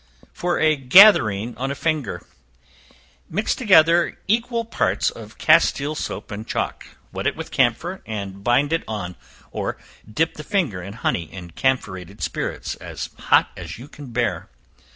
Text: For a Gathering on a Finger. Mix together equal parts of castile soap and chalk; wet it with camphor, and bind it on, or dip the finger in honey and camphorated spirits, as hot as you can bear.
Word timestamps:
For 0.33 0.57
a 0.59 0.75
Gathering 0.75 1.55
on 1.57 1.69
a 1.69 1.75
Finger. 1.75 2.25
Mix 3.29 3.53
together 3.53 4.17
equal 4.27 4.65
parts 4.65 5.11
of 5.11 5.37
castile 5.37 5.93
soap 5.93 6.31
and 6.31 6.47
chalk; 6.47 6.87
wet 7.13 7.27
it 7.27 7.35
with 7.35 7.51
camphor, 7.51 8.01
and 8.07 8.43
bind 8.43 8.73
it 8.73 8.83
on, 8.87 9.15
or 9.51 9.77
dip 10.11 10.33
the 10.37 10.43
finger 10.43 10.81
in 10.81 10.93
honey 10.93 11.29
and 11.31 11.53
camphorated 11.55 12.19
spirits, 12.19 12.73
as 12.77 13.11
hot 13.29 13.51
as 13.55 13.77
you 13.77 13.87
can 13.87 14.07
bear. 14.11 14.49